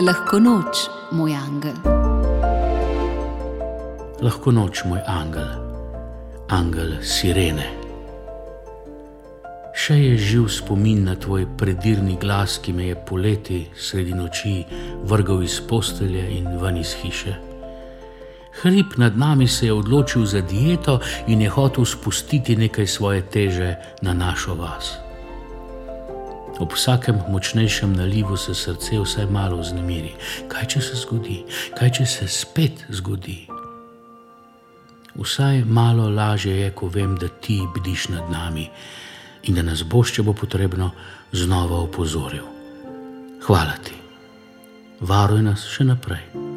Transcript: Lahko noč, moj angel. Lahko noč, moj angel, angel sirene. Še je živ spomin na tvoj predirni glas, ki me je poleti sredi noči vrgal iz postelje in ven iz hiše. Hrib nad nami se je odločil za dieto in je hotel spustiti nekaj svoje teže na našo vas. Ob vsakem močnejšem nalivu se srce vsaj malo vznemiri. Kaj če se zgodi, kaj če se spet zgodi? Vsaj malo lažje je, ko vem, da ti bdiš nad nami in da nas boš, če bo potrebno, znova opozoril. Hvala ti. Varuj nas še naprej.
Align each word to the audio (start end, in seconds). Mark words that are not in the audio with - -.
Lahko 0.00 0.38
noč, 0.40 0.86
moj 1.12 1.34
angel. 1.36 1.76
Lahko 4.24 4.52
noč, 4.52 4.80
moj 4.88 5.02
angel, 5.04 5.50
angel 6.48 6.94
sirene. 7.04 7.66
Še 9.76 9.98
je 9.98 10.14
živ 10.16 10.46
spomin 10.48 11.04
na 11.04 11.18
tvoj 11.20 11.44
predirni 11.60 12.16
glas, 12.16 12.56
ki 12.64 12.72
me 12.72 12.88
je 12.88 12.96
poleti 12.96 13.60
sredi 13.76 14.16
noči 14.16 14.54
vrgal 15.04 15.44
iz 15.44 15.58
postelje 15.60 16.24
in 16.38 16.48
ven 16.62 16.80
iz 16.80 16.94
hiše. 17.02 17.36
Hrib 18.62 18.96
nad 18.96 19.20
nami 19.20 19.48
se 19.48 19.68
je 19.68 19.76
odločil 19.76 20.24
za 20.24 20.40
dieto 20.40 20.96
in 21.28 21.44
je 21.44 21.52
hotel 21.52 21.84
spustiti 21.84 22.56
nekaj 22.56 22.88
svoje 22.88 23.28
teže 23.28 23.76
na 24.00 24.16
našo 24.16 24.56
vas. 24.56 25.09
Ob 26.60 26.72
vsakem 26.76 27.22
močnejšem 27.28 27.92
nalivu 27.96 28.36
se 28.36 28.54
srce 28.54 28.98
vsaj 29.00 29.26
malo 29.32 29.56
vznemiri. 29.60 30.12
Kaj 30.48 30.66
če 30.74 30.80
se 30.80 30.98
zgodi, 31.00 31.38
kaj 31.78 31.90
če 31.98 32.06
se 32.06 32.28
spet 32.28 32.84
zgodi? 32.92 33.46
Vsaj 35.16 35.64
malo 35.64 36.10
lažje 36.12 36.60
je, 36.60 36.70
ko 36.70 36.88
vem, 36.92 37.16
da 37.16 37.28
ti 37.28 37.62
bdiš 37.74 38.08
nad 38.08 38.30
nami 38.30 38.68
in 39.48 39.56
da 39.56 39.64
nas 39.64 39.82
boš, 39.82 40.12
če 40.18 40.22
bo 40.22 40.36
potrebno, 40.36 40.90
znova 41.32 41.80
opozoril. 41.80 42.44
Hvala 43.46 43.80
ti. 43.84 43.96
Varuj 45.00 45.42
nas 45.42 45.64
še 45.64 45.88
naprej. 45.88 46.49